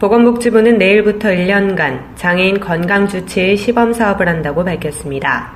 [0.00, 5.52] 보건복지부는 내일부터 1년간 장애인 건강주치의 시범 사업을 한다고 밝혔습니다.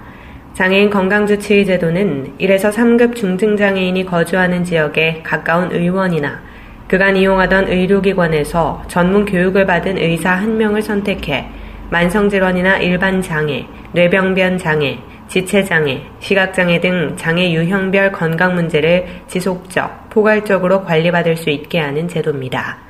[0.52, 6.42] 장애인 건강주치의 제도는 1에서 3급 중증장애인이 거주하는 지역에 가까운 의원이나
[6.86, 11.48] 그간 이용하던 의료기관에서 전문 교육을 받은 의사 1명을 선택해
[11.88, 21.38] 만성질환이나 일반 장애, 뇌병변 장애, 지체장애, 시각장애 등 장애 유형별 건강 문제를 지속적, 포괄적으로 관리받을
[21.38, 22.84] 수 있게 하는 제도입니다.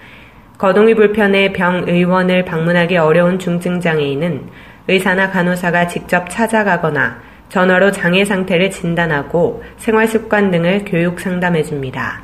[0.59, 4.49] 거동이 불편해 병 의원을 방문하기 어려운 중증 장애인은
[4.87, 12.23] 의사나 간호사가 직접 찾아가거나 전화로 장애 상태를 진단하고 생활 습관 등을 교육 상담해 줍니다.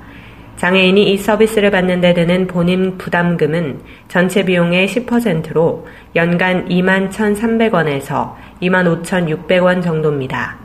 [0.57, 9.03] 장애인이 이 서비스를 받는 데 드는 본인 부담금은 전체 비용의 10%로 연간 2만 1,300원에서 2만
[9.03, 10.59] 5,600원 정도입니다.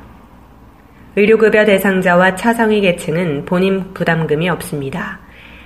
[1.15, 5.24] 의료급여 대상자와 차상위 계층은 본인 부담금이 없습니다.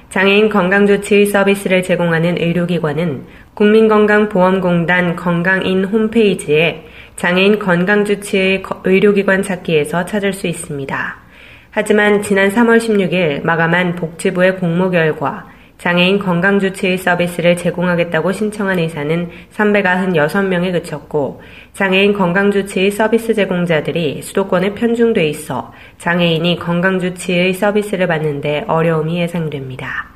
[0.09, 11.17] 장애인 건강조치 서비스를 제공하는 의료기관은 국민건강보험공단 건강인 홈페이지에 장애인 건강조치의 의료기관 찾기에서 찾을 수 있습니다.
[11.69, 15.47] 하지만 지난 3월 16일 마감한 복지부의 공모 결과
[15.80, 21.41] 장애인 건강 주치의 서비스를 제공하겠다고 신청한 의사는 396명에 그쳤고
[21.72, 30.09] 장애인 건강 주치의 서비스 제공자들이 수도권에 편중돼 있어 장애인이 건강 주치의 서비스를 받는데 어려움이 예상됩니다.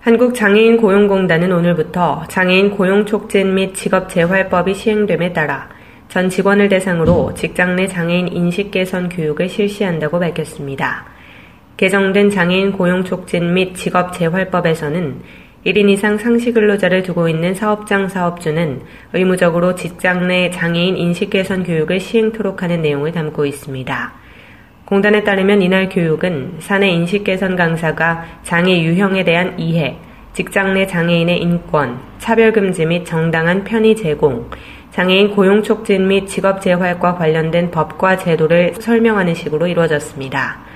[0.00, 5.70] 한국장애인 고용공단은 오늘부터 장애인 고용 촉진 및 직업 재활법이 시행됨에 따라
[6.10, 11.06] 전 직원을 대상으로 직장 내 장애인 인식 개선 교육을 실시한다고 밝혔습니다.
[11.80, 15.22] 개정된 장애인 고용 촉진 및 직업 재활법에서는
[15.64, 18.82] 1인 이상 상시 근로자를 두고 있는 사업장 사업주는
[19.14, 24.12] 의무적으로 직장 내 장애인 인식 개선 교육을 시행토록 하는 내용을 담고 있습니다.
[24.84, 29.96] 공단에 따르면 이날 교육은 사내 인식 개선 강사가 장애 유형에 대한 이해,
[30.34, 34.50] 직장 내 장애인의 인권, 차별 금지 및 정당한 편의 제공,
[34.90, 40.68] 장애인 고용 촉진 및 직업 재활과 관련된 법과 제도를 설명하는 식으로 이루어졌습니다.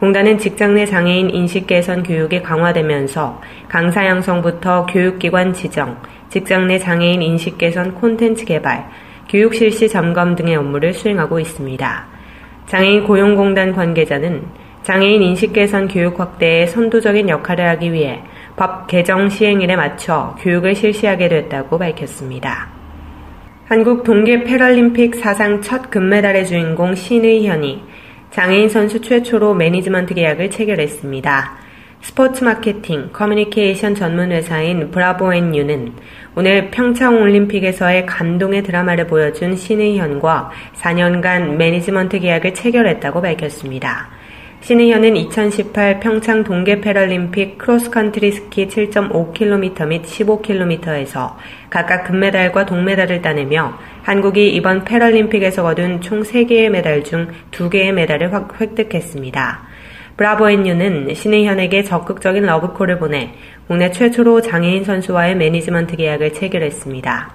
[0.00, 3.38] 공단은 직장 내 장애인 인식 개선 교육이 강화되면서
[3.68, 5.98] 강사 양성부터 교육기관 지정,
[6.30, 8.88] 직장 내 장애인 인식 개선 콘텐츠 개발,
[9.28, 12.06] 교육 실시 점검 등의 업무를 수행하고 있습니다.
[12.64, 14.44] 장애인 고용공단 관계자는
[14.84, 18.22] 장애인 인식 개선 교육 확대에 선도적인 역할을 하기 위해
[18.56, 22.68] 법 개정 시행일에 맞춰 교육을 실시하게 됐다고 밝혔습니다.
[23.66, 27.89] 한국 동계 패럴림픽 사상 첫 금메달의 주인공 신의현이
[28.30, 31.58] 장애인 선수 최초로 매니지먼트 계약을 체결했습니다.
[32.02, 35.92] 스포츠 마케팅, 커뮤니케이션 전문 회사인 브라보앤뉴는
[36.36, 44.08] 오늘 평창 올림픽에서의 감동의 드라마를 보여준 신의현과 4년간 매니지먼트 계약을 체결했다고 밝혔습니다.
[44.62, 51.34] 신의현은 2018 평창 동계 패럴림픽 크로스컨트리 스키 7.5km 및 15km에서
[51.70, 59.62] 각각 금메달과 동메달을 따내며 한국이 이번 패럴림픽에서 거둔 총 3개의 메달 중 2개의 메달을 획득했습니다.
[60.16, 63.34] 브라보앤뉴는 신의현에게 적극적인 러브콜을 보내
[63.66, 67.30] 국내 최초로 장애인 선수와의 매니지먼트 계약을 체결했습니다.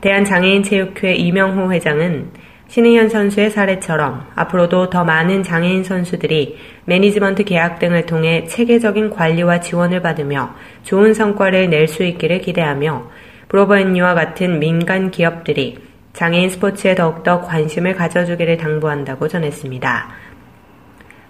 [0.00, 2.30] 대한장애인체육회 이명호 회장은
[2.68, 10.02] 신의현 선수의 사례처럼 앞으로도 더 많은 장애인 선수들이 매니지먼트 계약 등을 통해 체계적인 관리와 지원을
[10.02, 10.54] 받으며
[10.84, 13.10] 좋은 성과를 낼 수 있기를 기대하며
[13.48, 20.08] 브라보앤뉴와 같은 민간 기업들이 장애인 스포츠에 더욱더 관심을 가져주기를 당부한다고 전했습니다.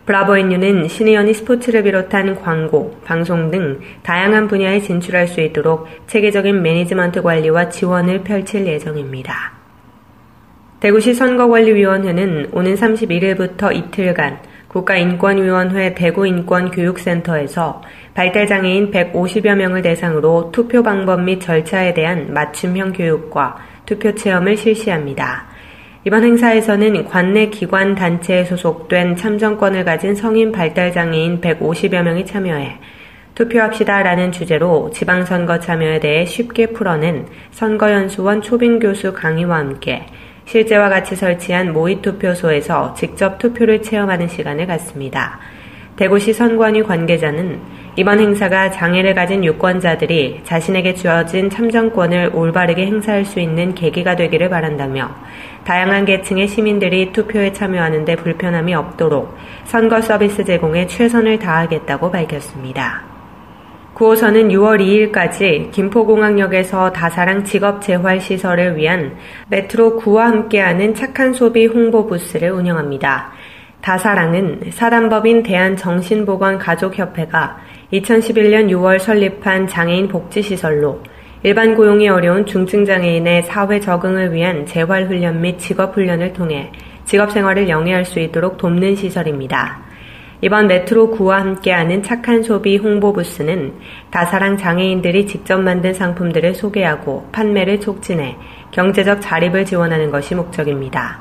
[0.06, 7.68] 브라보앤유는 신의현이 스포츠를 비롯한 광고, 방송 등 다양한 분야에 진출할 수 있도록 체계적인 매니지먼트 관리와
[7.68, 9.52] 지원을 펼칠 예정입니다.
[10.80, 17.82] 대구시 선거관리위원회는 오는 31일부터 이틀간 국가인권위원회 대구인권교육센터에서
[18.14, 23.58] 발달장애인 150여 명을 대상으로 투표 방법 및 절차에 대한 맞춤형 교육과
[23.90, 25.46] 투표 체험을 실시합니다.
[26.04, 32.78] 이번 행사에서는 관내 기관 단체에 소속된 참정권을 가진 성인 발달장애인 150여 명이 참여해
[33.34, 40.06] 투표합시다라는 주제로 지방선거 참여에 대해 쉽게 풀어낸 선거연수원 초빙 교수 강의와 함께
[40.44, 45.40] 실제와 같이 설치한 모의 투표소에서 직접 투표를 체험하는 시간을 갖습니다.
[45.96, 47.60] 대구시 선관위 관계자는
[47.96, 55.10] 이번 행사가 장애를 가진 유권자들이 자신에게 주어진 참정권을 올바르게 행사할 수 있는 계기가 되기를 바란다며
[55.64, 63.02] 다양한 계층의 시민들이 투표에 참여하는데 불편함이 없도록 선거 서비스 제공에 최선을 다하겠다고 밝혔습니다.
[63.94, 69.16] 9호선은 6월 2일까지 김포공항역에서 다사랑 직업재활시설을 위한
[69.48, 73.32] 메트로 9와 함께하는 착한 소비 홍보 부스를 운영합니다.
[73.82, 77.58] 다사랑은 사단법인 대한정신보건가족협회가
[77.92, 81.00] 2011년 6월 설립한 장애인 복지시설로
[81.42, 86.70] 일반 고용이 어려운 중증장애인의 사회 적응을 위한 재활훈련 및 직업훈련을 통해
[87.04, 89.80] 직업생활을 영위할 수 있도록 돕는 시설입니다.
[90.42, 93.74] 이번 메트로 9와 함께하는 착한 소비 홍보 부스는
[94.10, 98.36] 다사랑 장애인들이 직접 만든 상품들을 소개하고 판매를 촉진해
[98.70, 101.18] 경제적 자립을 지원하는 것이 목적입니다.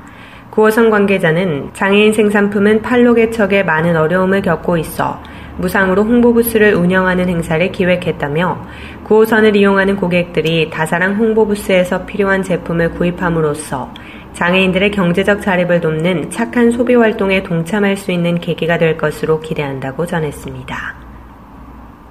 [0.52, 5.22] 9호선 관계자는 장애인 생산품은 판로 개척에 많은 어려움을 겪고 있어
[5.60, 8.66] 무상으로 홍보부스를 운영하는 행사를 기획했다며
[9.06, 13.94] 9호선을 이용하는 고객들이 다사랑 홍보부스에서 필요한 제품을 구입함으로써
[14.34, 21.10] 장애인들의 경제적 자립을 돕는 착한 소비 활동에 동참할 수 있는 계기가 될 것으로 기대한다고 전했습니다.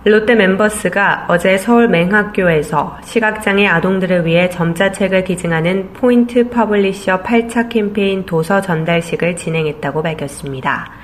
[0.04, 8.60] 롯데 멤버스가 어제 서울 맹학교에서 시각장애 아동들을 위해 점자책을 기증하는 포인트 퍼블리셔 8차 캠페인 도서
[8.60, 10.97] 전달식을 진행했다고 밝혔습니다.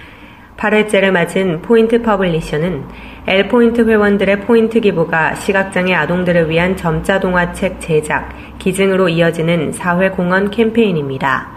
[0.57, 2.85] 8회째를 맞은 포인트 퍼블리셔는
[3.27, 8.29] L포인트 회원들의 포인트 기부가 시각장애 아동들을 위한 점자 동화책 제작,
[8.59, 11.49] 기증으로 이어지는 사회 공헌 캠페인입니다.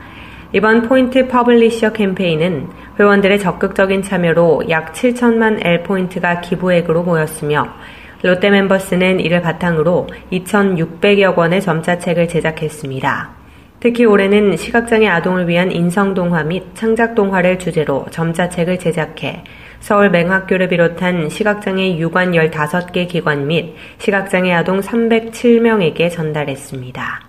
[0.54, 7.68] 이번 포인트 퍼블리셔 캠페인은 회원들의 적극적인 참여로 약 7천만 L포인트가 기부액으로 모였으며
[8.24, 13.37] 롯데 멤버스는 이를 바탕으로 2,600여 권의 점자책을 제작했습니다.
[13.80, 19.44] 특히 올해는 시각장애 아동을 위한 인성동화 및 창작동화를 주제로 점자책을 제작해
[19.80, 27.28] 서울 맹학교를 비롯한 시각장애 유관 15개 기관 및 시각장애 아동 307명에게 전달했습니다.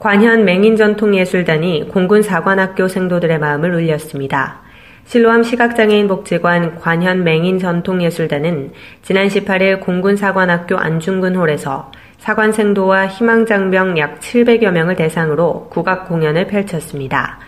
[0.00, 4.62] 관현 맹인전통예술단이 공군 사관학교 생도들의 마음을 울렸습니다.
[5.04, 8.72] 실로암 시각장애인 복지관 관현 맹인 전통예술단은
[9.02, 11.90] 지난 18일 공군 사관학교 안중근 홀에서
[12.20, 17.38] 사관생도와 희망장병 약 700여 명을 대상으로 국악 공연을 펼쳤습니다.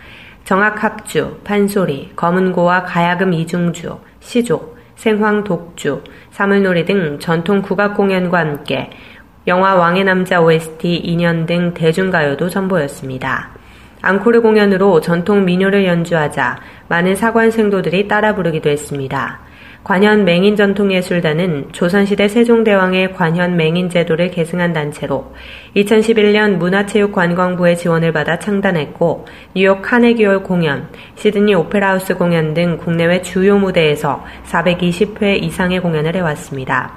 [0.45, 8.89] 정악합주, 판소리, 검은고와 가야금 이중주, 시조, 생황 독주, 사물놀이 등 전통 국악 공연과 함께
[9.45, 13.51] 영화 왕의 남자 OST 2년 등 대중가요도 선보였습니다.
[14.01, 19.39] 앙코르 공연으로 전통 민요를 연주하자 많은 사관생도들이 따라 부르기도 했습니다.
[19.83, 25.33] 관현 맹인 전통예술단은 조선시대 세종대왕의 관현 맹인 제도를 계승한 단체로
[25.75, 34.23] 2011년 문화체육관광부의 지원을 받아 창단했고 뉴욕 카네기홀 공연, 시드니 오페라하우스 공연 등 국내외 주요 무대에서
[34.45, 36.93] 420회 이상의 공연을 해왔습니다.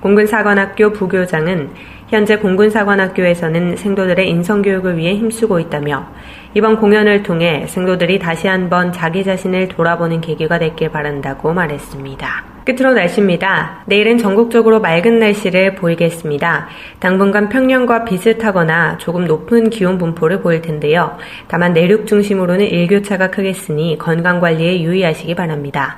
[0.00, 1.70] 공군사관학교 부교장은
[2.12, 6.06] 현재 공군사관학교에서는 생도들의 인성교육을 위해 힘쓰고 있다며
[6.52, 12.44] 이번 공연을 통해 생도들이 다시 한번 자기 자신을 돌아보는 계기가 됐길 바란다고 말했습니다.
[12.66, 13.84] 끝으로 날씨입니다.
[13.86, 16.68] 내일은 전국적으로 맑은 날씨를 보이겠습니다.
[16.98, 21.16] 당분간 평년과 비슷하거나 조금 높은 기온 분포를 보일 텐데요.
[21.48, 25.96] 다만 내륙 중심으로는 일교차가 크겠으니 건강 관리에 유의하시기 바랍니다.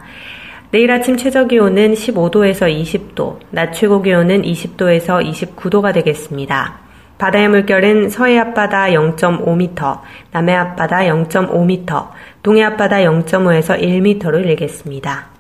[0.70, 6.84] 내일 아침 최저 기온은 15도에서 20도, 낮 최고 기온은 20도에서 29도가 되겠습니다.
[7.18, 10.00] 바다의 물결은 서해 앞바다 0.5m,
[10.32, 12.08] 남해 앞바다 0.5m,
[12.42, 15.34] 동해 앞바다 0.5에서 1m로 일겠습니다.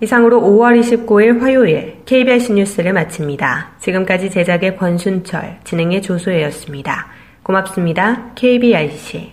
[0.00, 3.70] 이상으로 5월 29일 화요일 KBS 뉴스를 마칩니다.
[3.78, 7.06] 지금까지 제작의 권순철, 진행의 조소혜였습니다.
[7.42, 8.32] 고맙습니다.
[8.34, 9.32] KBRC.